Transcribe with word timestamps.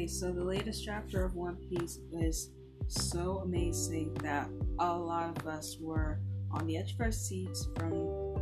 Okay, 0.00 0.06
so 0.06 0.32
the 0.32 0.42
latest 0.42 0.82
chapter 0.82 1.26
of 1.26 1.34
One 1.34 1.56
Piece 1.68 1.98
is 2.22 2.52
so 2.86 3.42
amazing 3.44 4.14
that 4.22 4.48
a 4.78 4.96
lot 4.96 5.36
of 5.36 5.46
us 5.46 5.76
were 5.78 6.20
on 6.50 6.66
the 6.66 6.78
edge 6.78 6.94
of 6.94 7.02
our 7.02 7.12
seats 7.12 7.68
from 7.76 7.90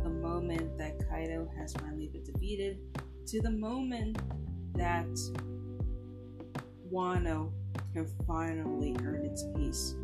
the 0.01 0.09
moment 0.09 0.77
that 0.77 1.05
Kaido 1.09 1.51
has 1.57 1.73
finally 1.73 2.07
been 2.07 2.23
defeated 2.23 2.77
to 3.27 3.41
the 3.41 3.51
moment 3.51 4.19
that 4.75 5.09
Wano 6.89 7.51
can 7.91 8.07
finally 8.25 8.95
earn 9.03 9.25
its 9.25 9.43
peace. 9.57 9.95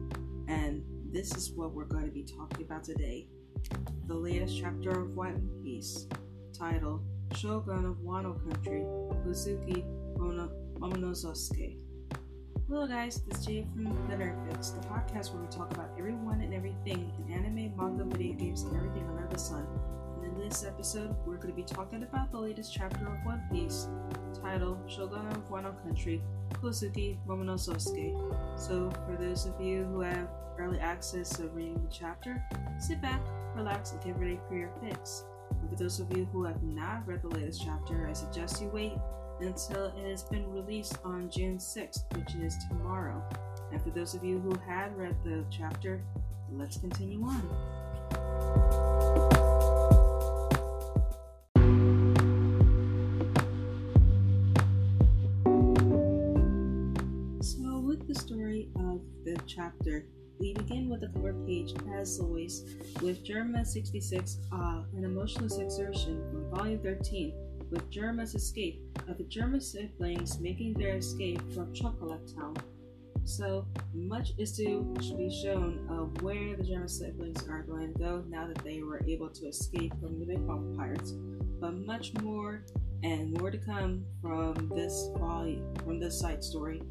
And 0.50 0.84
this 1.14 1.38
is 1.38 1.54
what 1.54 1.74
we're 1.74 1.86
going 1.86 2.04
to 2.04 2.12
be 2.12 2.26
talking 2.26 2.66
about 2.66 2.84
today. 2.84 3.28
The 4.08 4.14
latest 4.14 4.60
chapter 4.60 4.90
of 4.90 5.16
One 5.16 5.50
Piece, 5.64 6.06
titled 6.52 7.06
Shogun 7.38 7.86
of 7.86 7.96
Wano 8.00 8.44
Country, 8.44 8.82
Kozuki 9.24 9.86
Momonosuke. 10.80 11.78
Hello 12.68 12.86
guys, 12.86 13.22
this 13.22 13.40
is 13.40 13.46
Jay 13.46 13.68
from 13.74 13.86
The 14.10 14.16
Nerd 14.16 14.36
Fix, 14.48 14.72
the 14.72 14.82
podcast 14.88 15.34
where 15.34 15.42
we 15.42 15.48
talk 15.48 15.72
about 15.72 15.92
everyone 15.98 16.42
and 16.42 16.54
everything 16.54 17.12
in 17.18 17.34
anime, 17.34 17.76
manga, 17.78 18.04
video 18.04 18.34
games, 18.34 18.64
and 18.64 18.76
everything 18.76 19.08
under 19.08 19.28
the 19.32 19.40
sun. 19.40 19.66
And 20.18 20.26
in 20.26 20.38
this 20.38 20.66
episode, 20.66 21.16
we're 21.26 21.38
going 21.38 21.50
to 21.50 21.56
be 21.56 21.64
talking 21.64 22.04
about 22.04 22.32
the 22.32 22.40
latest 22.40 22.74
chapter 22.74 23.08
of 23.08 23.26
One 23.26 23.42
Piece, 23.52 23.88
titled 24.42 24.80
Shogun 24.88 25.28
of 25.28 25.50
Wano 25.50 25.82
Country, 25.84 26.22
Kozuki 26.54 27.18
Momonosuke. 27.26 28.60
So, 28.60 28.92
for 29.06 29.16
those 29.18 29.46
of 29.46 29.60
you 29.62 29.86
who 29.86 30.02
have 30.02 30.28
early 30.60 30.80
access 30.80 31.30
to 31.38 31.48
reading 31.50 31.76
the 31.76 31.92
chapter, 31.92 32.44
sit 32.80 33.02
back, 33.02 33.22
relax, 33.56 33.94
and 33.94 34.04
get 34.04 34.18
ready 34.18 34.40
for 34.50 34.56
your 34.56 34.72
fix. 34.82 35.24
And 35.62 35.70
for 35.70 35.76
those 35.76 36.00
of 36.00 36.16
you 36.16 36.28
who 36.34 36.44
have 36.44 36.62
not 36.64 37.08
read 37.08 37.22
the 37.22 37.30
latest 37.30 37.62
chapter, 37.64 38.08
I 38.10 38.14
suggest 38.14 38.62
you 38.62 38.70
wait 38.70 38.94
until 39.40 39.86
it 39.98 40.10
has 40.10 40.24
been 40.24 40.52
released 40.52 40.98
on 41.04 41.30
June 41.30 41.58
6th, 41.58 42.04
which 42.16 42.36
is 42.36 42.56
tomorrow. 42.70 43.24
And 43.72 43.82
for 43.82 43.90
those 43.90 44.14
of 44.14 44.24
you 44.24 44.40
who 44.40 44.56
had 44.68 44.96
read 44.98 45.16
the 45.24 45.44
chapter, 45.50 46.02
let's 46.52 46.78
continue 46.78 47.22
on. 47.24 47.42
So, 57.42 57.80
with 57.80 58.08
the 58.08 58.16
story 58.16 58.70
of 58.78 59.02
the 59.26 59.38
chapter, 59.46 60.06
we 60.40 60.54
begin 60.54 60.90
with 60.90 61.02
the 61.02 61.08
cover 61.08 61.34
page, 61.46 61.74
as 61.98 62.20
always, 62.20 62.64
with 63.02 63.26
Germa 63.26 63.66
66, 63.66 64.40
uh, 64.52 64.84
an 64.96 65.04
emotionless 65.06 65.58
exertion 65.58 66.22
from 66.30 66.50
Volume 66.58 66.80
13, 66.80 67.34
with 67.76 67.92
Germa's 67.92 68.36
escape 68.36 68.82
of 69.10 69.18
the 69.18 69.26
German 69.26 69.60
siblings 69.60 70.40
making 70.40 70.74
their 70.76 70.96
escape 70.96 71.42
from 71.54 71.74
Chocolate 71.74 72.32
Town. 72.34 72.56
So 73.26 73.68
much 73.94 74.32
is 74.38 74.56
to 74.58 74.82
be 75.18 75.30
shown 75.44 75.86
of 75.90 76.22
where 76.22 76.56
the 76.56 76.64
German 76.64 76.88
siblings 76.88 77.46
are 77.50 77.64
going 77.64 77.92
to 77.94 78.00
go 78.00 78.24
now 78.30 78.48
that 78.48 78.64
they 78.64 78.82
were 78.82 79.02
able 79.06 79.30
to 79.30 79.48
escape 79.48 79.92
from 80.00 80.20
the 80.20 80.26
Big 80.26 80.40
Pirates. 80.78 81.12
But 81.60 81.74
much 81.86 82.14
more 82.22 82.64
and 83.04 83.38
more 83.40 83.52
to 83.52 83.58
come 83.58 84.06
from 84.22 84.72
this 84.74 85.10
volume, 85.18 85.76
from 85.84 86.00
this 86.00 86.18
side 86.18 86.44
story. 86.44 86.82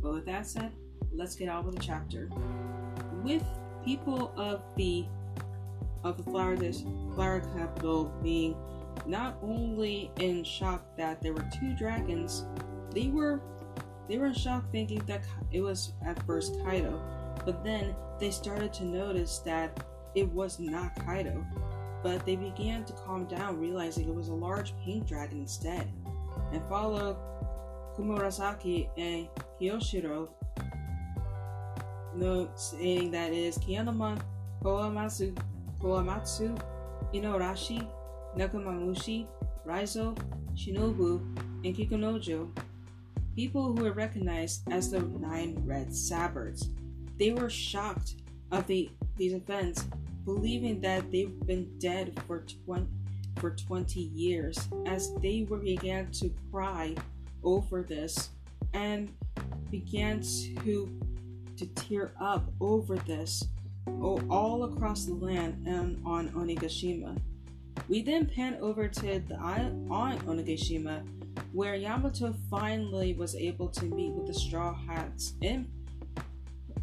But 0.00 0.12
with 0.14 0.26
that 0.26 0.46
said, 0.46 0.72
let's 1.12 1.36
get 1.36 1.50
on 1.50 1.66
with 1.66 1.74
the 1.74 1.82
chapter. 1.82 2.30
With 3.22 3.44
people 3.84 4.32
of 4.38 4.62
the 4.76 5.04
of 6.04 6.16
the 6.16 6.30
flower 6.30 6.56
dish, 6.56 6.82
flower 7.16 7.40
capital 7.40 8.14
being 8.22 8.54
not 9.04 9.36
only 9.42 10.10
in 10.18 10.44
shock 10.44 10.84
that 10.96 11.20
there 11.20 11.32
were 11.32 11.44
two 11.58 11.74
dragons, 11.74 12.44
they 12.92 13.08
were 13.08 13.40
they 14.08 14.18
were 14.18 14.26
in 14.26 14.34
shock 14.34 14.70
thinking 14.70 15.02
that 15.06 15.24
it 15.50 15.60
was 15.60 15.92
at 16.04 16.24
first 16.26 16.60
Kaido, 16.64 17.02
but 17.44 17.64
then 17.64 17.94
they 18.20 18.30
started 18.30 18.72
to 18.74 18.84
notice 18.84 19.38
that 19.40 19.84
it 20.14 20.30
was 20.32 20.58
not 20.58 20.94
Kaido. 21.04 21.44
But 22.02 22.24
they 22.24 22.36
began 22.36 22.84
to 22.84 22.92
calm 22.92 23.24
down, 23.24 23.58
realizing 23.58 24.08
it 24.08 24.14
was 24.14 24.28
a 24.28 24.34
large 24.34 24.74
pink 24.84 25.08
dragon 25.08 25.40
instead, 25.40 25.90
and 26.52 26.62
followed 26.68 27.16
Komurasaki 27.96 28.88
and 28.96 29.28
Kyoshiro, 29.60 30.28
note 32.14 32.58
saying 32.60 33.10
that 33.10 33.32
it 33.32 33.38
is 33.38 33.58
Kin'emon, 33.58 34.20
Kawamatsu, 34.62 35.36
Kawamatsu, 35.80 36.60
Inuarashi, 37.12 37.88
Nekomamushi, 38.36 39.26
Raizo, 39.66 40.16
Shinobu, 40.54 41.20
and 41.64 41.74
Kikunojo, 41.74 42.48
people 43.34 43.72
who 43.72 43.82
were 43.82 43.92
recognized 43.92 44.62
as 44.70 44.90
the 44.90 45.00
Nine 45.00 45.60
Red 45.64 45.94
Scabbards. 45.94 46.70
They 47.18 47.32
were 47.32 47.50
shocked 47.50 48.16
of 48.52 48.66
the, 48.66 48.90
these 49.16 49.32
events, 49.32 49.84
believing 50.24 50.80
that 50.82 51.10
they've 51.10 51.38
been 51.46 51.78
dead 51.78 52.20
for 52.26 52.44
20, 52.64 52.86
for 53.38 53.50
20 53.50 54.00
years, 54.00 54.58
as 54.86 55.14
they 55.16 55.46
were, 55.48 55.58
began 55.58 56.10
to 56.12 56.30
cry 56.50 56.94
over 57.42 57.82
this 57.82 58.30
and 58.72 59.12
began 59.70 60.20
to, 60.20 60.90
to 61.56 61.66
tear 61.74 62.12
up 62.20 62.50
over 62.60 62.96
this 62.96 63.48
all 64.28 64.64
across 64.64 65.04
the 65.04 65.14
land 65.14 65.66
and 65.66 66.00
on 66.04 66.28
Onigashima. 66.30 67.18
We 67.88 68.02
then 68.02 68.26
pan 68.26 68.58
over 68.60 68.88
to 68.88 69.18
the 69.20 69.38
island 69.40 69.90
on 69.90 70.18
Onigashima, 70.20 71.06
where 71.52 71.76
Yamato 71.76 72.34
finally 72.50 73.14
was 73.14 73.34
able 73.34 73.68
to 73.68 73.84
meet 73.84 74.12
with 74.12 74.26
the 74.26 74.34
Straw 74.34 74.74
Hats 74.74 75.34
in 75.40 75.68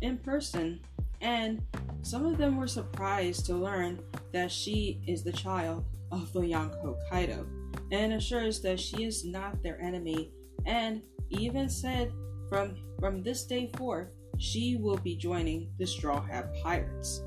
in 0.02 0.18
person, 0.18 0.80
and 1.22 1.62
some 2.02 2.26
of 2.26 2.38
them 2.38 2.58
were 2.58 2.68
surprised 2.68 3.46
to 3.46 3.56
learn 3.56 4.00
that 4.34 4.52
she 4.52 5.02
is 5.08 5.24
the 5.24 5.32
child 5.32 5.86
of 6.12 6.32
the 6.34 6.42
Yonko 6.42 6.98
Kaido, 7.10 7.46
and 7.92 8.14
assures 8.14 8.62
that 8.62 8.80
she 8.80 9.04
is 9.04 9.24
not 9.24 9.62
their 9.64 9.82
enemy, 9.82 10.32
and 10.66 11.02
even 11.30 11.70
said 11.70 12.12
from 12.50 12.76
from 13.00 13.24
this 13.24 13.46
day 13.46 13.72
forth 13.78 14.10
she 14.38 14.78
will 14.78 14.98
be 14.98 15.16
joining 15.16 15.70
the 15.80 15.86
Straw 15.86 16.22
Hat 16.22 16.54
Pirates, 16.64 17.24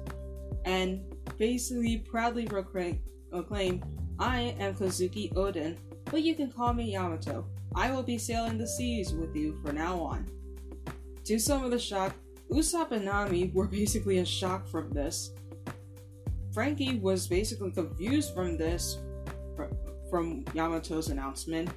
and 0.64 1.02
basically 1.38 1.98
proudly 1.98 2.46
proclaim 3.30 3.80
proclaim, 3.80 3.84
I 4.18 4.54
am 4.58 4.74
Kozuki 4.74 5.32
Oden, 5.34 5.76
but 6.06 6.22
you 6.22 6.34
can 6.34 6.50
call 6.50 6.72
me 6.72 6.92
Yamato. 6.92 7.46
I 7.74 7.90
will 7.90 8.02
be 8.02 8.18
sailing 8.18 8.58
the 8.58 8.66
seas 8.66 9.12
with 9.12 9.34
you 9.36 9.58
from 9.62 9.76
now 9.76 9.98
on. 10.00 10.26
To 11.24 11.38
some 11.38 11.64
of 11.64 11.70
the 11.70 11.78
shock, 11.78 12.14
Usopp 12.50 12.92
and 12.92 13.04
Nami 13.04 13.50
were 13.52 13.66
basically 13.66 14.18
in 14.18 14.24
shock 14.24 14.66
from 14.68 14.90
this. 14.90 15.32
Franky 16.52 16.98
was 16.98 17.26
basically 17.26 17.70
confused 17.70 18.32
from 18.34 18.56
this, 18.56 18.98
from 20.08 20.44
Yamato's 20.54 21.08
announcement. 21.08 21.68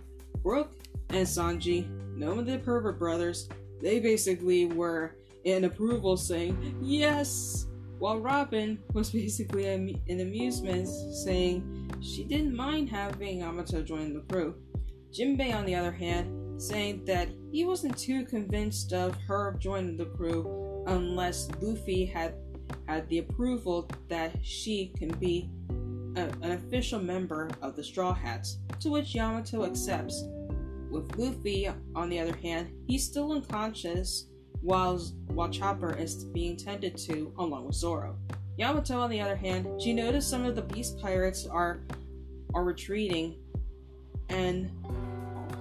Brook 0.41 0.71
and 1.09 1.27
Sanji, 1.27 1.89
known 2.15 2.45
the 2.45 2.59
Pervert 2.59 2.97
Brothers, 2.97 3.49
they 3.81 3.99
basically 3.99 4.67
were 4.67 5.15
in 5.43 5.65
approval 5.65 6.15
saying, 6.15 6.77
Yes! 6.81 7.65
While 7.99 8.19
Robin 8.19 8.79
was 8.93 9.11
basically 9.11 9.67
in 9.67 10.19
amusement, 10.19 10.87
saying 10.87 11.91
she 12.01 12.23
didn't 12.23 12.55
mind 12.55 12.89
having 12.89 13.39
Yamato 13.39 13.81
join 13.81 14.13
the 14.13 14.21
crew. 14.21 14.55
Jinbei, 15.11 15.53
on 15.53 15.65
the 15.65 15.75
other 15.75 15.91
hand, 15.91 16.61
saying 16.61 17.03
that 17.05 17.29
he 17.51 17.65
wasn't 17.65 17.97
too 17.97 18.25
convinced 18.25 18.93
of 18.93 19.15
her 19.27 19.55
joining 19.59 19.97
the 19.97 20.05
crew 20.05 20.83
unless 20.87 21.49
Luffy 21.61 22.05
had 22.05 22.35
had 22.87 23.07
the 23.09 23.19
approval 23.19 23.89
that 24.07 24.31
she 24.43 24.93
can 24.97 25.09
be 25.19 25.49
a, 26.15 26.21
an 26.41 26.51
official 26.51 26.99
member 26.99 27.49
of 27.61 27.75
the 27.75 27.83
Straw 27.83 28.13
Hats, 28.13 28.59
to 28.79 28.89
which 28.89 29.15
Yamato 29.15 29.65
accepts. 29.65 30.23
With 30.89 31.15
Luffy, 31.17 31.69
on 31.95 32.09
the 32.09 32.19
other 32.19 32.35
hand, 32.37 32.71
he's 32.87 33.03
still 33.03 33.31
unconscious 33.31 34.27
while, 34.61 34.97
while 35.27 35.49
Chopper 35.49 35.95
is 35.95 36.25
being 36.25 36.57
tended 36.57 36.97
to 36.97 37.33
along 37.37 37.65
with 37.65 37.75
Zoro. 37.75 38.17
Yamato, 38.57 38.99
on 38.99 39.09
the 39.09 39.21
other 39.21 39.35
hand, 39.35 39.81
she 39.81 39.93
noticed 39.93 40.29
some 40.29 40.45
of 40.45 40.55
the 40.55 40.61
beast 40.61 40.99
pirates 40.99 41.47
are 41.47 41.81
are 42.53 42.63
retreating, 42.63 43.35
and 44.29 44.71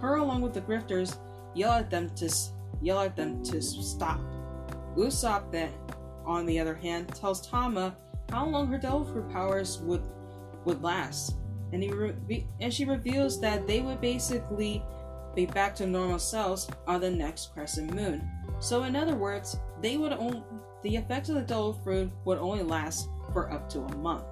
her, 0.00 0.16
along 0.16 0.40
with 0.40 0.54
the 0.54 0.60
Gifters, 0.62 1.16
yell 1.54 1.72
at 1.72 1.90
them 1.90 2.08
to 2.16 2.32
yell 2.80 3.00
at 3.00 3.14
them 3.14 3.42
to 3.44 3.60
stop. 3.62 4.20
Usopp, 4.96 5.52
then, 5.52 5.70
on 6.26 6.44
the 6.46 6.58
other 6.58 6.74
hand, 6.74 7.14
tells 7.14 7.46
Tama 7.46 7.96
how 8.30 8.46
long 8.46 8.66
her 8.66 8.78
devil 8.78 9.04
fruit 9.04 9.30
powers 9.30 9.78
would 9.82 10.02
would 10.64 10.82
last, 10.82 11.36
and 11.72 11.82
he 11.82 11.90
re- 11.92 12.46
and 12.60 12.74
she 12.74 12.84
reveals 12.84 13.40
that 13.40 13.66
they 13.66 13.80
would 13.80 14.00
basically 14.00 14.82
be 15.36 15.46
back 15.46 15.74
to 15.76 15.86
normal 15.86 16.18
selves 16.18 16.68
on 16.86 17.00
the 17.00 17.10
next 17.10 17.52
crescent 17.52 17.94
moon. 17.94 18.28
So, 18.60 18.84
in 18.84 18.96
other 18.96 19.14
words, 19.14 19.56
they 19.80 19.96
would 19.96 20.12
the 20.82 20.96
effects 20.96 21.28
of 21.28 21.36
the 21.36 21.42
devil 21.42 21.72
fruit 21.84 22.10
would 22.24 22.38
only 22.38 22.62
last 22.62 23.08
for 23.32 23.52
up 23.52 23.68
to 23.70 23.80
a 23.80 23.96
month. 23.96 24.24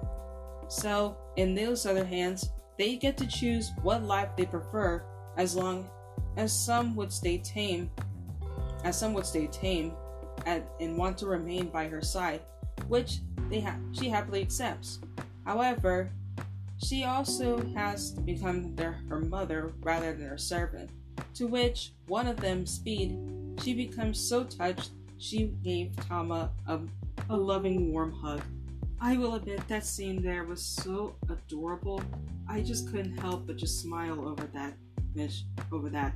So, 0.69 1.17
in 1.35 1.55
those 1.55 1.85
other 1.85 2.05
hands, 2.05 2.49
they 2.77 2.95
get 2.95 3.17
to 3.17 3.27
choose 3.27 3.71
what 3.81 4.03
life 4.03 4.29
they 4.37 4.45
prefer 4.45 5.03
as 5.37 5.55
long 5.55 5.89
as 6.35 6.53
some 6.53 6.95
would 6.95 7.11
stay 7.11 7.37
tame 7.39 7.89
as 8.83 8.97
some 8.97 9.13
would 9.13 9.25
stay 9.25 9.47
tame, 9.47 9.93
and, 10.45 10.63
and 10.79 10.97
want 10.97 11.17
to 11.17 11.25
remain 11.25 11.67
by 11.67 11.87
her 11.87 12.01
side, 12.01 12.41
which 12.87 13.19
they 13.49 13.59
ha- 13.59 13.79
she 13.91 14.09
happily 14.09 14.41
accepts. 14.41 14.99
However, 15.45 16.11
she 16.77 17.03
also 17.03 17.63
has 17.75 18.11
to 18.11 18.21
become 18.21 18.75
their, 18.75 18.99
her 19.09 19.19
mother 19.19 19.73
rather 19.81 20.13
than 20.13 20.27
her 20.27 20.37
servant, 20.37 20.91
to 21.33 21.47
which 21.47 21.93
one 22.07 22.27
of 22.27 22.37
them, 22.37 22.65
Speed, 22.65 23.17
she 23.61 23.73
becomes 23.73 24.19
so 24.19 24.43
touched 24.43 24.91
she 25.17 25.47
gave 25.63 25.95
Tama 25.95 26.51
a, 26.67 26.79
a 27.29 27.35
loving, 27.35 27.91
warm 27.91 28.11
hug. 28.11 28.41
I 28.99 29.17
will 29.17 29.35
admit 29.35 29.67
that 29.67 29.85
scene 29.85 30.21
there 30.21 30.43
was 30.43 30.63
so 30.63 31.15
adorable. 31.29 32.01
I 32.47 32.61
just 32.61 32.91
couldn't 32.91 33.17
help 33.17 33.47
but 33.47 33.57
just 33.57 33.81
smile 33.81 34.27
over 34.27 34.47
that, 34.53 34.73
over 35.71 35.89
that. 35.89 36.15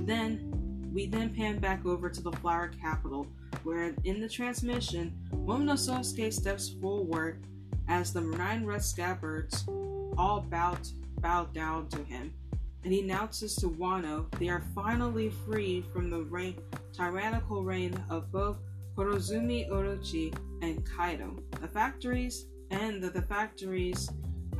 Then 0.00 0.90
we 0.92 1.06
then 1.06 1.34
pan 1.34 1.58
back 1.58 1.86
over 1.86 2.10
to 2.10 2.22
the 2.22 2.32
flower 2.32 2.68
capital, 2.68 3.26
where 3.64 3.94
in 4.04 4.20
the 4.20 4.28
transmission, 4.28 5.12
Momonosuke 5.32 6.32
steps 6.32 6.68
forward 6.80 7.44
as 7.88 8.12
the 8.12 8.20
nine 8.20 8.64
red 8.64 8.82
scabbards 8.82 9.64
all 10.16 10.40
bow, 10.40 10.76
bow 11.20 11.44
down 11.54 11.88
to 11.88 12.02
him, 12.04 12.32
and 12.84 12.92
he 12.92 13.00
announces 13.00 13.54
to 13.56 13.68
Wano 13.68 14.26
they 14.38 14.48
are 14.48 14.64
finally 14.74 15.30
free 15.46 15.84
from 15.92 16.10
the 16.10 16.22
reign, 16.22 16.56
tyrannical 16.92 17.62
reign 17.62 17.94
of 18.10 18.30
both 18.32 18.56
Kurozumi 18.96 19.70
Orochi 19.70 20.36
and 20.62 20.84
Kaido. 20.84 21.36
The 21.60 21.68
factories 21.68 22.46
and 22.70 23.02
the, 23.02 23.10
the 23.10 23.22
factories 23.22 24.10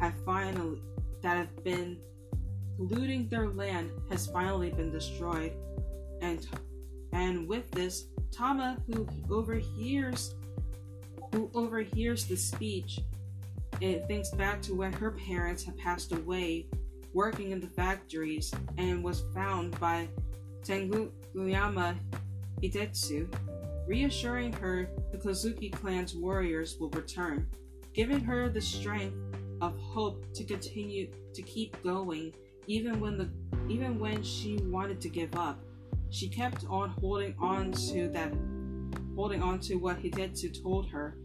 have 0.00 0.14
finally 0.24 0.80
that 1.22 1.36
have 1.36 1.64
been 1.64 1.98
polluting 2.76 3.28
their 3.28 3.48
land 3.48 3.90
has 4.10 4.26
finally 4.26 4.70
been 4.70 4.90
destroyed, 4.90 5.52
and 6.20 6.46
and 7.12 7.46
with 7.46 7.70
this, 7.72 8.06
Tama, 8.30 8.78
who 8.86 9.06
overhears 9.30 10.34
who 11.32 11.50
overhears 11.54 12.26
the 12.26 12.36
speech, 12.36 13.00
it 13.80 14.06
thinks 14.06 14.30
back 14.30 14.60
to 14.62 14.74
when 14.74 14.92
her 14.92 15.12
parents 15.12 15.64
had 15.64 15.76
passed 15.78 16.12
away 16.12 16.66
working 17.12 17.50
in 17.50 17.60
the 17.60 17.66
factories 17.66 18.52
and 18.78 19.02
was 19.02 19.24
found 19.34 19.78
by 19.78 20.08
Tengu 20.64 21.10
Tenguyama 21.34 21.96
Hitetsu, 22.62 23.26
reassuring 23.86 24.52
her 24.54 24.88
the 25.10 25.18
Kozuki 25.18 25.72
clan's 25.72 26.14
warriors 26.14 26.76
will 26.78 26.90
return, 26.90 27.46
giving 27.94 28.20
her 28.20 28.48
the 28.48 28.60
strength 28.60 29.16
of 29.60 29.78
hope 29.78 30.24
to 30.34 30.44
continue 30.44 31.10
to 31.34 31.42
keep 31.42 31.80
going 31.82 32.32
even 32.66 33.00
when 33.00 33.16
the 33.16 33.28
even 33.68 33.98
when 33.98 34.22
she 34.22 34.56
wanted 34.64 35.00
to 35.00 35.08
give 35.08 35.34
up. 35.36 35.58
She 36.10 36.28
kept 36.28 36.64
on 36.68 36.90
holding 36.90 37.34
on 37.40 37.72
to 37.72 38.08
that 38.10 38.32
holding 39.16 39.42
on 39.42 39.60
to 39.60 39.76
what 39.76 40.02
Hitetsu 40.02 40.62
told 40.62 40.88
her, 40.90 41.16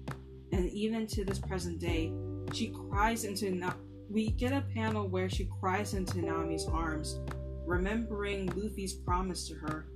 and 0.52 0.70
even 0.70 1.08
to 1.08 1.26
this 1.26 1.40
present 1.40 1.80
day, 1.80 2.12
she 2.54 2.68
cries 2.70 3.24
into 3.24 3.52
Na- 3.52 3.74
we 4.10 4.32
get 4.32 4.54
a 4.54 4.64
panel 4.74 5.08
where 5.08 5.30
she 5.30 5.50
cries 5.60 5.94
into 5.94 6.22
Nami's 6.22 6.66
arms, 6.66 7.20
remembering 7.66 8.48
Luffy's 8.56 8.94
promise 8.94 9.48
to 9.50 9.56
her. 9.56 9.88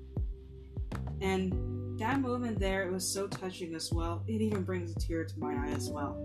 And 1.21 1.97
that 1.99 2.19
moment 2.19 2.59
there, 2.59 2.83
it 2.87 2.91
was 2.91 3.07
so 3.07 3.27
touching 3.27 3.75
as 3.75 3.91
well. 3.91 4.23
It 4.27 4.41
even 4.41 4.63
brings 4.63 4.91
a 4.91 4.99
tear 4.99 5.23
to 5.23 5.39
my 5.39 5.53
eye 5.53 5.71
as 5.71 5.89
well. 5.89 6.17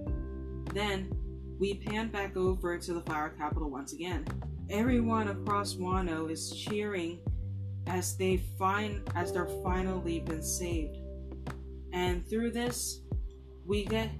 Then 0.74 1.10
we 1.58 1.74
pan 1.74 2.08
back 2.08 2.36
over 2.36 2.76
to 2.78 2.94
the 2.94 3.02
flower 3.02 3.30
capital 3.30 3.70
once 3.70 3.92
again. 3.92 4.26
Everyone 4.68 5.28
across 5.28 5.74
Wano 5.74 6.30
is 6.30 6.50
cheering 6.50 7.20
as 7.86 8.16
they 8.16 8.38
find 8.58 9.00
as 9.14 9.32
they're 9.32 9.48
finally 9.62 10.20
been 10.20 10.42
saved. 10.42 10.98
And 11.92 12.26
through 12.28 12.50
this, 12.50 13.02
we 13.64 13.84
get 13.84 14.10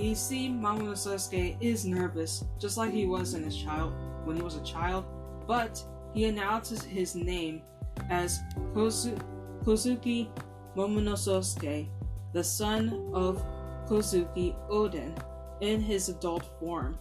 you 0.00 0.14
see 0.14 0.48
Momonosuke 0.48 1.56
is 1.60 1.84
nervous, 1.84 2.44
just 2.58 2.76
like 2.76 2.92
he 2.92 3.06
was 3.06 3.34
in 3.34 3.42
his 3.42 3.56
child 3.56 3.92
when 4.24 4.36
he 4.36 4.42
was 4.42 4.56
a 4.56 4.62
child, 4.62 5.04
but 5.46 5.82
he 6.14 6.24
announces 6.24 6.82
his 6.82 7.14
name 7.14 7.62
as 8.10 8.40
Kozu- 8.74 9.20
Kozuki 9.64 10.28
Momonosuke, 10.76 11.88
the 12.32 12.44
son 12.44 13.10
of 13.12 13.44
Kozuki 13.88 14.54
Oden, 14.70 15.16
in 15.60 15.80
his 15.80 16.08
adult 16.08 16.44
form, 16.60 16.98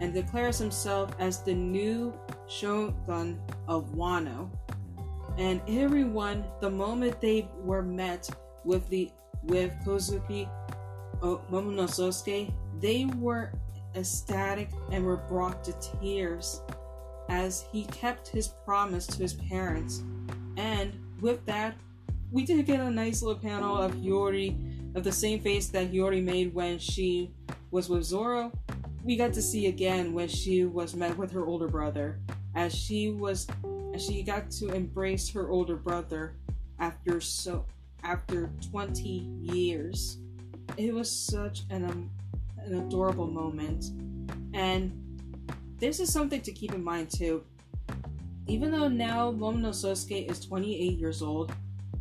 and 0.00 0.12
declares 0.12 0.58
himself 0.58 1.10
as 1.18 1.42
the 1.42 1.54
new 1.54 2.12
shogun 2.46 3.40
of 3.66 3.92
Wano. 3.94 4.50
And 5.38 5.62
everyone, 5.68 6.44
the 6.60 6.70
moment 6.70 7.20
they 7.20 7.48
were 7.62 7.82
met 7.82 8.28
with 8.64 8.88
the 8.88 9.10
with 9.44 9.72
Oh, 11.20 11.40
Kozuki 11.50 11.50
Momonosuke, 11.50 12.52
they 12.80 13.06
were 13.16 13.52
ecstatic 13.94 14.70
and 14.92 15.04
were 15.04 15.16
brought 15.16 15.64
to 15.64 15.72
tears 16.00 16.62
as 17.28 17.66
he 17.72 17.84
kept 17.86 18.28
his 18.28 18.48
promise 18.64 19.06
to 19.06 19.18
his 19.18 19.34
parents. 19.34 20.02
And 20.56 20.92
with 21.20 21.44
that, 21.46 21.76
we 22.30 22.44
did 22.44 22.64
get 22.66 22.80
a 22.80 22.90
nice 22.90 23.22
little 23.22 23.40
panel 23.40 23.76
of 23.76 23.92
Hiyori, 23.94 24.96
of 24.96 25.04
the 25.04 25.12
same 25.12 25.40
face 25.40 25.68
that 25.68 25.92
Hiyori 25.92 26.22
made 26.22 26.54
when 26.54 26.78
she 26.78 27.30
was 27.70 27.88
with 27.88 28.04
Zoro. 28.04 28.52
We 29.02 29.16
got 29.16 29.32
to 29.34 29.42
see 29.42 29.66
again 29.66 30.12
when 30.12 30.28
she 30.28 30.64
was 30.64 30.94
met 30.94 31.16
with 31.16 31.30
her 31.32 31.46
older 31.46 31.68
brother, 31.68 32.20
as 32.54 32.74
she 32.74 33.10
was, 33.10 33.46
as 33.94 34.04
she 34.04 34.22
got 34.22 34.50
to 34.52 34.68
embrace 34.72 35.28
her 35.30 35.50
older 35.50 35.76
brother 35.76 36.36
after 36.78 37.20
so 37.20 37.64
after 38.04 38.50
20 38.70 39.02
years 39.42 40.18
it 40.78 40.94
was 40.94 41.10
such 41.10 41.62
an 41.70 41.84
um, 41.84 42.10
an 42.64 42.74
adorable 42.86 43.26
moment, 43.26 43.86
and 44.54 44.92
this 45.78 46.00
is 46.00 46.12
something 46.12 46.40
to 46.42 46.52
keep 46.52 46.72
in 46.72 46.82
mind 46.82 47.10
too. 47.10 47.42
Even 48.46 48.70
though 48.70 48.88
now 48.88 49.30
Momonosuke 49.32 50.30
is 50.30 50.40
28 50.40 50.98
years 50.98 51.20
old, 51.20 51.52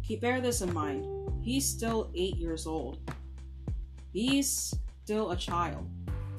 keep 0.03 0.21
bear 0.21 0.39
this 0.39 0.61
in 0.61 0.73
mind. 0.73 1.05
He's 1.41 1.65
still 1.65 2.09
8 2.15 2.37
years 2.37 2.67
old. 2.67 2.99
He's 4.13 4.73
still 5.03 5.31
a 5.31 5.35
child. 5.35 5.89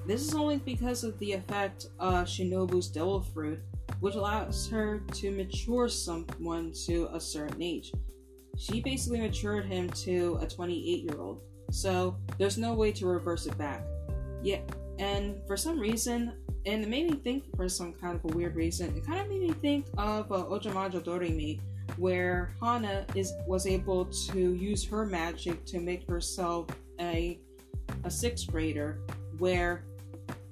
This 0.06 0.22
is 0.22 0.34
only 0.34 0.58
because 0.58 1.04
of 1.04 1.18
the 1.18 1.32
effect 1.32 1.86
of 1.98 2.26
Shinobu's 2.26 2.88
Devil 2.88 3.20
Fruit, 3.20 3.60
which 4.00 4.14
allows 4.14 4.68
her 4.68 5.00
to 5.14 5.30
mature 5.30 5.88
someone 5.88 6.72
to 6.86 7.08
a 7.12 7.20
certain 7.20 7.62
age. 7.62 7.92
She 8.56 8.80
basically 8.80 9.20
matured 9.20 9.66
him 9.66 9.90
to 9.90 10.38
a 10.40 10.46
28 10.46 11.04
year 11.04 11.20
old. 11.20 11.42
So 11.70 12.16
there's 12.38 12.58
no 12.58 12.74
way 12.74 12.92
to 12.92 13.06
reverse 13.06 13.46
it 13.46 13.56
back. 13.58 13.84
Yeah, 14.42 14.60
and 14.98 15.40
for 15.46 15.56
some 15.56 15.78
reason, 15.78 16.32
and 16.66 16.82
it 16.82 16.88
made 16.88 17.10
me 17.10 17.16
think 17.16 17.44
for 17.56 17.68
some 17.68 17.92
kind 17.92 18.16
of 18.16 18.32
a 18.32 18.36
weird 18.36 18.56
reason, 18.56 18.96
it 18.96 19.06
kind 19.06 19.20
of 19.20 19.28
made 19.28 19.42
me 19.42 19.52
think 19.52 19.86
of 19.96 20.30
uh, 20.32 20.44
Ojamajo 20.44 21.02
Doremi, 21.02 21.60
where 21.96 22.54
Hana 22.60 23.06
is 23.14 23.32
was 23.46 23.66
able 23.66 24.06
to 24.06 24.54
use 24.54 24.84
her 24.84 25.06
magic 25.06 25.64
to 25.66 25.80
make 25.80 26.08
herself 26.08 26.66
a 27.00 27.38
a 28.04 28.10
sixth 28.10 28.50
grader, 28.50 29.00
where 29.38 29.84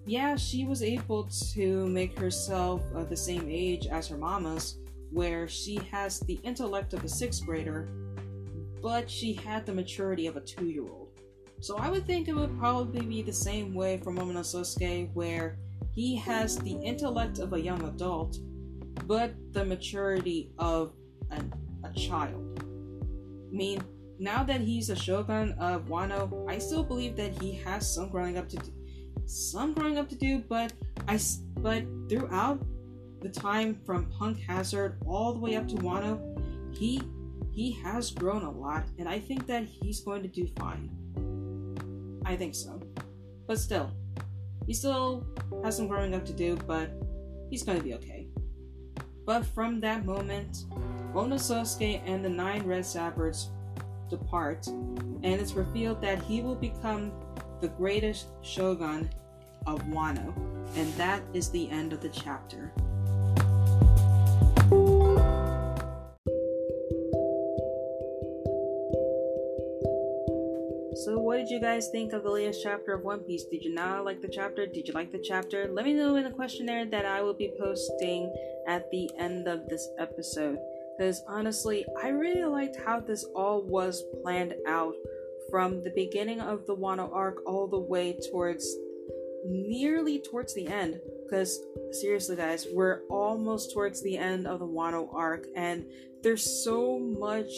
yeah, 0.07 0.37
she 0.37 0.65
was 0.65 0.83
able 0.83 1.25
to 1.53 1.87
make 1.89 2.17
herself 2.17 2.83
uh, 2.95 3.03
the 3.03 3.17
same 3.17 3.49
age 3.51 3.89
as 3.89 4.07
her 4.07 4.17
mama's, 4.17 4.79
where 5.11 5.49
she 5.49 5.81
has 5.91 6.21
the 6.21 6.39
intellect 6.45 6.95
of 6.95 7.03
a 7.05 7.09
sixth 7.09 7.45
grader, 7.45 7.89
but 8.81 9.11
she 9.11 9.33
had 9.33 9.67
the 9.67 9.75
maturity 9.75 10.29
of 10.29 10.37
a 10.37 10.41
two 10.41 10.67
year 10.67 10.85
old. 10.85 11.06
So 11.61 11.77
I 11.79 11.91
would 11.91 12.07
think 12.07 12.29
it 12.29 12.35
would 12.35 12.57
probably 12.59 13.05
be 13.05 13.23
the 13.23 13.33
same 13.33 13.75
way 13.75 13.99
for 13.99 14.13
Momonosuke, 14.13 15.11
where 15.15 15.59
he 15.95 16.17
has 16.17 16.59
the 16.59 16.73
intellect 16.73 17.39
of 17.39 17.55
a 17.55 17.61
young 17.61 17.83
adult, 17.85 18.39
but 19.07 19.35
the 19.53 19.65
maturity 19.65 20.53
of 20.59 20.93
an, 21.31 21.53
a 21.85 21.93
child. 21.99 22.63
I 22.63 23.57
mean, 23.57 23.83
now 24.19 24.43
that 24.45 24.61
he's 24.61 24.91
a 24.91 24.97
shogun 24.97 25.53
of 25.59 25.87
Wano, 25.87 26.49
I 26.49 26.59
still 26.59 26.85
believe 26.85 27.17
that 27.17 27.41
he 27.43 27.53
has 27.65 27.93
some 27.93 28.11
growing 28.11 28.39
up 28.39 28.49
to 28.51 28.57
do, 28.57 28.73
some 29.25 29.73
growing 29.73 29.99
up 29.99 30.09
to 30.11 30.17
do, 30.17 30.43
but 30.49 30.73
I 31.09 31.19
but 31.57 31.85
throughout 32.09 32.63
the 33.23 33.29
time 33.29 33.81
from 33.85 34.07
Punk 34.11 34.39
Hazard 34.41 34.99
all 35.07 35.33
the 35.33 35.41
way 35.41 35.57
up 35.57 35.69
to 35.69 35.75
Wano, 35.77 36.21
he 36.75 37.01
he 37.53 37.73
has 37.83 38.11
grown 38.11 38.43
a 38.43 38.51
lot, 38.51 38.85
and 38.99 39.09
I 39.09 39.19
think 39.19 39.47
that 39.47 39.65
he's 39.65 40.01
going 40.01 40.23
to 40.23 40.29
do 40.29 40.47
fine. 40.59 40.91
I 42.27 42.35
think 42.35 42.57
so. 42.57 42.81
But 43.47 43.61
still, 43.61 43.93
he 44.67 44.75
still 44.75 45.25
has 45.63 45.77
some 45.77 45.87
growing 45.87 46.13
up 46.13 46.25
to 46.27 46.33
do, 46.33 46.57
but 46.67 46.91
he's 47.49 47.63
to 47.63 47.81
be 47.81 47.95
okay. 47.95 48.27
But 49.25 49.47
from 49.47 49.81
that 49.81 50.05
moment, 50.05 50.65
Momonosuke 51.15 52.03
and 52.05 52.25
the 52.25 52.29
nine 52.29 52.65
Red 52.65 52.85
Scabbards 52.85 53.51
depart, 54.11 54.67
and 54.67 55.25
it's 55.25 55.55
revealed 55.55 56.03
that 56.03 56.21
he 56.23 56.43
will 56.43 56.57
become 56.57 57.13
the 57.61 57.69
greatest 57.69 58.27
shogun 58.43 59.09
of 59.67 59.81
Wano. 59.85 60.35
And 60.77 60.93
that 60.95 61.23
is 61.33 61.51
the 61.51 61.71
end 61.71 61.93
of 61.93 62.01
the 62.01 62.09
chapter. 62.09 62.73
You 71.57 71.63
guys 71.63 71.89
think 71.89 72.13
of 72.13 72.23
the 72.23 72.31
latest 72.31 72.61
chapter 72.63 72.93
of 72.93 73.03
One 73.03 73.21
Piece? 73.21 73.45
Did 73.45 73.65
you 73.65 73.73
not 73.73 74.05
like 74.05 74.21
the 74.21 74.29
chapter? 74.29 74.67
Did 74.67 74.87
you 74.87 74.93
like 74.93 75.11
the 75.11 75.25
chapter? 75.27 75.71
Let 75.73 75.87
me 75.87 75.95
know 75.95 76.17
in 76.17 76.25
the 76.25 76.31
questionnaire 76.31 76.85
that 76.85 77.07
I 77.07 77.23
will 77.23 77.33
be 77.33 77.55
posting 77.59 78.31
at 78.69 78.91
the 78.91 79.09
end 79.19 79.49
of 79.49 79.67
this 79.67 79.89
episode. 79.99 80.59
Because 80.99 81.23
honestly, 81.27 81.87
I 82.03 82.09
really 82.09 82.45
liked 82.45 82.77
how 82.85 83.01
this 83.01 83.25
all 83.35 83.63
was 83.63 84.05
planned 84.23 84.53
out 84.69 84.93
from 85.49 85.83
the 85.83 85.93
beginning 85.97 86.43
of 86.43 86.67
the 86.67 86.77
Wano 86.77 87.11
arc 87.11 87.39
all 87.47 87.67
the 87.67 87.81
way 87.81 88.19
towards 88.31 88.77
nearly 89.47 90.21
towards 90.21 90.55
the 90.55 90.67
end. 90.67 91.01
Because 91.25 91.59
seriously, 91.93 92.37
guys, 92.37 92.67
we're 92.71 93.01
almost 93.09 93.73
towards 93.73 94.03
the 94.03 94.19
end 94.19 94.47
of 94.47 94.59
the 94.59 94.69
Wano 94.69 95.09
arc, 95.15 95.47
and 95.57 95.87
there's 96.23 96.63
so 96.63 96.99
much 96.99 97.51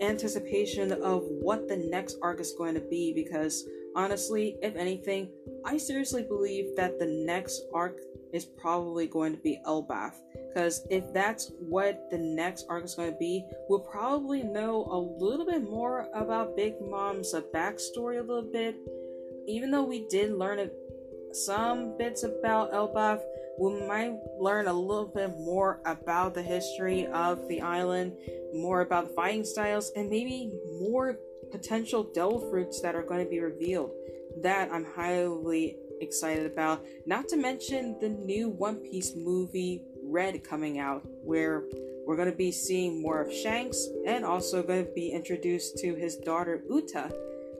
anticipation 0.00 0.92
of 0.92 1.24
what 1.24 1.68
the 1.68 1.76
next 1.76 2.18
arc 2.22 2.40
is 2.40 2.54
going 2.56 2.74
to 2.74 2.80
be. 2.80 3.12
Because 3.14 3.64
honestly, 3.94 4.56
if 4.62 4.76
anything, 4.76 5.30
I 5.64 5.76
seriously 5.76 6.22
believe 6.22 6.76
that 6.76 6.98
the 6.98 7.06
next 7.06 7.62
arc 7.74 7.98
is 8.32 8.44
probably 8.44 9.06
going 9.06 9.32
to 9.34 9.42
be 9.42 9.60
Elbaf. 9.66 10.14
Because 10.48 10.86
if 10.90 11.12
that's 11.12 11.52
what 11.58 12.10
the 12.10 12.18
next 12.18 12.66
arc 12.68 12.84
is 12.84 12.94
going 12.94 13.12
to 13.12 13.18
be, 13.18 13.44
we'll 13.68 13.80
probably 13.80 14.42
know 14.42 14.86
a 14.90 15.24
little 15.24 15.46
bit 15.46 15.68
more 15.68 16.08
about 16.14 16.56
Big 16.56 16.74
Mom's 16.80 17.34
backstory 17.54 18.18
a 18.18 18.22
little 18.22 18.50
bit. 18.50 18.76
Even 19.48 19.70
though 19.70 19.84
we 19.84 20.06
did 20.08 20.32
learn 20.32 20.70
some 21.32 21.96
bits 21.98 22.24
about 22.24 22.72
Elbaf. 22.72 23.20
We 23.58 23.86
might 23.86 24.14
learn 24.38 24.66
a 24.66 24.72
little 24.72 25.06
bit 25.06 25.30
more 25.38 25.80
about 25.86 26.34
the 26.34 26.42
history 26.42 27.06
of 27.06 27.48
the 27.48 27.60
island, 27.60 28.12
more 28.54 28.82
about 28.82 29.08
the 29.08 29.14
fighting 29.14 29.44
styles, 29.44 29.92
and 29.96 30.10
maybe 30.10 30.52
more 30.78 31.18
potential 31.50 32.10
devil 32.14 32.50
fruits 32.50 32.80
that 32.82 32.94
are 32.94 33.02
going 33.02 33.24
to 33.24 33.30
be 33.30 33.40
revealed. 33.40 33.90
That 34.42 34.70
I'm 34.70 34.84
highly 34.84 35.76
excited 36.00 36.46
about. 36.46 36.84
Not 37.06 37.28
to 37.28 37.36
mention 37.36 37.96
the 38.00 38.10
new 38.10 38.50
One 38.50 38.76
Piece 38.76 39.14
movie 39.16 39.82
Red 40.02 40.44
coming 40.44 40.78
out, 40.78 41.02
where 41.24 41.64
we're 42.06 42.16
going 42.16 42.30
to 42.30 42.36
be 42.36 42.52
seeing 42.52 43.02
more 43.02 43.22
of 43.22 43.32
Shanks 43.32 43.88
and 44.06 44.24
also 44.24 44.62
going 44.62 44.86
to 44.86 44.92
be 44.92 45.10
introduced 45.10 45.78
to 45.78 45.94
his 45.94 46.16
daughter 46.16 46.62
Uta, 46.70 47.10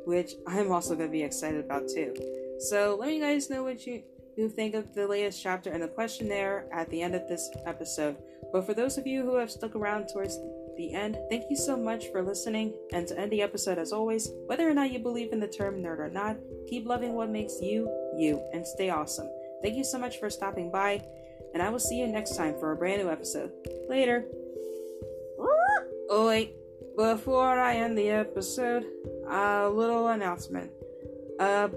which 0.04 0.34
I'm 0.46 0.70
also 0.70 0.94
going 0.94 1.08
to 1.08 1.12
be 1.12 1.22
excited 1.22 1.64
about 1.64 1.88
too. 1.88 2.14
So 2.60 2.96
let 2.98 3.08
me 3.08 3.18
guys 3.18 3.50
know 3.50 3.64
what 3.64 3.84
you, 3.86 4.02
you 4.36 4.48
think 4.48 4.74
of 4.74 4.94
the 4.94 5.06
latest 5.06 5.42
chapter 5.42 5.72
in 5.72 5.80
the 5.80 5.88
questionnaire 5.88 6.66
at 6.72 6.90
the 6.90 7.02
end 7.02 7.14
of 7.14 7.26
this 7.28 7.50
episode. 7.64 8.16
But 8.52 8.66
for 8.66 8.74
those 8.74 8.98
of 8.98 9.06
you 9.06 9.22
who 9.22 9.36
have 9.36 9.50
stuck 9.50 9.74
around 9.74 10.08
towards 10.08 10.38
the 10.76 10.92
end, 10.92 11.16
thank 11.30 11.44
you 11.48 11.56
so 11.56 11.76
much 11.76 12.06
for 12.12 12.22
listening. 12.22 12.74
And 12.92 13.06
to 13.08 13.18
end 13.18 13.32
the 13.32 13.42
episode, 13.42 13.78
as 13.78 13.92
always, 13.92 14.30
whether 14.46 14.68
or 14.68 14.74
not 14.74 14.92
you 14.92 14.98
believe 14.98 15.32
in 15.32 15.40
the 15.40 15.48
term 15.48 15.82
nerd 15.82 15.98
or 15.98 16.10
not, 16.10 16.36
keep 16.68 16.86
loving 16.86 17.14
what 17.14 17.30
makes 17.30 17.60
you, 17.60 17.88
you, 18.16 18.42
and 18.52 18.66
stay 18.66 18.90
awesome. 18.90 19.28
Thank 19.62 19.76
you 19.76 19.84
so 19.84 19.98
much 19.98 20.18
for 20.18 20.28
stopping 20.28 20.70
by, 20.70 21.02
and 21.54 21.62
I 21.62 21.70
will 21.70 21.78
see 21.78 21.98
you 21.98 22.06
next 22.06 22.36
time 22.36 22.58
for 22.58 22.72
a 22.72 22.76
brand 22.76 23.02
new 23.02 23.10
episode. 23.10 23.52
Later. 23.88 24.26
Oh, 26.08 26.26
wait. 26.28 26.54
Before 26.96 27.58
I 27.58 27.76
end 27.76 27.98
the 27.98 28.10
episode, 28.10 28.86
a 29.28 29.68
little 29.68 30.08
announcement. 30.08 30.70
Uh, 31.38 31.68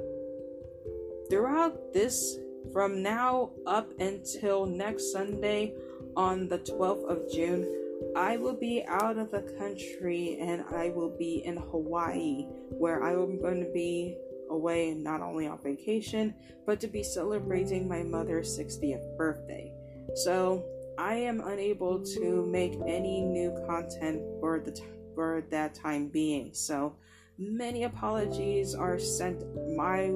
throughout 1.30 1.94
this, 1.94 2.38
from 2.72 3.02
now 3.02 3.52
up 3.66 3.92
until 4.00 4.66
next 4.66 5.12
Sunday 5.12 5.74
on 6.16 6.48
the 6.48 6.60
12th 6.60 7.10
of 7.10 7.32
June, 7.32 7.68
I 8.16 8.38
will 8.38 8.56
be 8.56 8.84
out 8.88 9.18
of 9.18 9.32
the 9.32 9.42
country 9.58 10.38
and 10.40 10.64
I 10.74 10.90
will 10.90 11.16
be 11.18 11.44
in 11.46 11.58
Hawaii, 11.58 12.46
where 12.70 13.04
I 13.04 13.12
am 13.12 13.42
going 13.42 13.64
to 13.64 13.72
be 13.72 14.18
away 14.50 14.94
not 14.94 15.22
only 15.22 15.48
on 15.48 15.62
vacation, 15.62 16.34
but 16.66 16.80
to 16.80 16.88
be 16.88 17.04
celebrating 17.04 17.88
my 17.88 18.04
mother's 18.04 18.58
60th 18.58 19.18
birthday. 19.18 19.72
So 20.16 20.64
I 20.98 21.16
am 21.16 21.42
unable 21.42 22.04
to 22.04 22.46
make 22.46 22.74
any 22.88 23.22
new 23.22 23.52
content 23.68 24.22
for 24.40 24.60
the 24.60 24.72
t- 24.72 24.84
for 25.16 25.44
that 25.50 25.76
time 25.76 26.08
being. 26.08 26.54
So 26.54 26.96
many 27.38 27.84
apologies 27.84 28.76
are 28.76 29.00
sent 29.00 29.44
my 29.76 30.12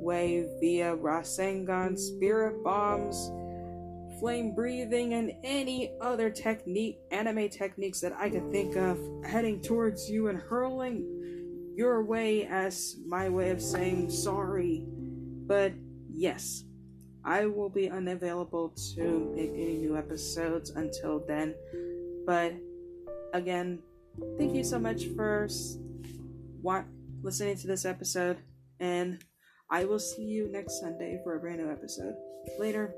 way 0.00 0.46
via 0.60 0.96
Rasengan, 0.96 1.98
spirit 1.98 2.62
bombs, 2.62 3.30
flame 4.18 4.54
breathing, 4.54 5.14
and 5.14 5.32
any 5.44 5.92
other 6.00 6.30
technique, 6.30 6.98
anime 7.10 7.48
techniques 7.48 8.00
that 8.00 8.12
I 8.18 8.30
can 8.30 8.50
think 8.50 8.76
of, 8.76 8.98
heading 9.24 9.60
towards 9.60 10.08
you 10.08 10.28
and 10.28 10.38
hurling 10.38 11.74
your 11.76 12.02
way 12.02 12.46
as 12.46 12.96
my 13.06 13.28
way 13.28 13.50
of 13.50 13.60
saying 13.60 14.10
sorry. 14.10 14.84
But 15.46 15.72
yes, 16.10 16.64
I 17.24 17.46
will 17.46 17.68
be 17.68 17.90
unavailable 17.90 18.74
to 18.94 19.32
make 19.34 19.50
any 19.50 19.76
new 19.76 19.96
episodes 19.96 20.70
until 20.70 21.22
then. 21.26 21.54
But 22.24 22.54
again, 23.34 23.80
thank 24.38 24.54
you 24.54 24.64
so 24.64 24.78
much 24.78 25.06
for 25.14 25.48
listening 27.22 27.56
to 27.56 27.66
this 27.66 27.84
episode 27.84 28.38
and 28.80 29.22
I 29.70 29.84
will 29.84 29.98
see 29.98 30.22
you 30.22 30.48
next 30.50 30.80
Sunday 30.80 31.20
for 31.24 31.36
a 31.36 31.40
brand 31.40 31.58
new 31.58 31.70
episode. 31.70 32.14
Later. 32.58 32.94